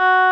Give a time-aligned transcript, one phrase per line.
[0.00, 0.29] Uh...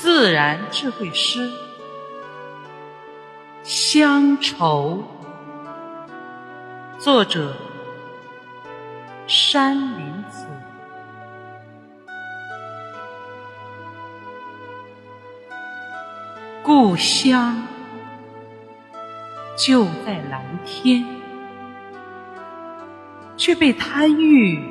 [0.00, 1.50] 自然智慧诗
[3.64, 5.02] 《乡愁》，
[7.00, 7.52] 作者
[9.26, 10.46] 山林子。
[16.62, 17.60] 故乡
[19.56, 21.04] 就在蓝天，
[23.36, 24.62] 却被贪欲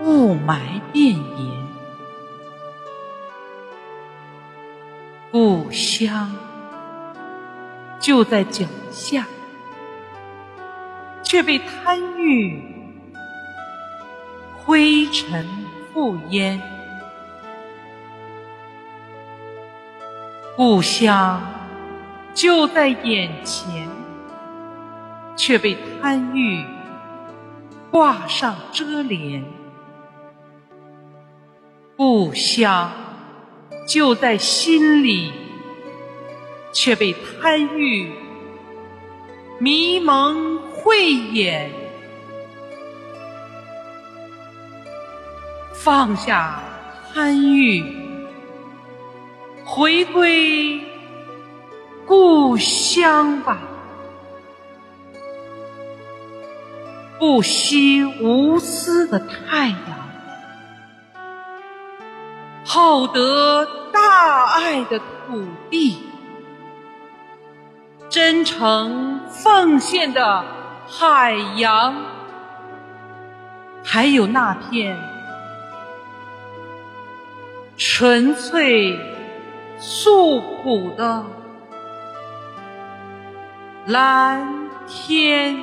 [0.00, 1.71] 雾霾遍延。
[5.32, 6.30] 故乡
[7.98, 9.26] 就在脚下，
[11.22, 12.62] 却被贪欲
[14.58, 15.48] 灰尘
[15.94, 16.60] 覆烟。
[20.54, 21.40] 故乡
[22.34, 23.88] 就在眼前，
[25.34, 26.62] 却被贪欲
[27.90, 29.42] 挂上遮帘。
[31.96, 32.92] 故乡。
[33.86, 35.32] 就在心里，
[36.72, 38.12] 却被贪欲
[39.58, 41.70] 迷蒙慧眼。
[45.72, 46.62] 放下
[47.12, 47.84] 贪欲，
[49.64, 50.80] 回归
[52.06, 53.60] 故乡吧。
[57.18, 60.01] 不惜无私的太阳。
[62.64, 65.98] 厚德大爱的土地，
[68.08, 70.44] 真诚奉献的
[70.86, 71.94] 海洋，
[73.84, 74.96] 还有那片
[77.76, 78.98] 纯粹
[79.78, 81.24] 素朴的
[83.86, 85.56] 蓝天。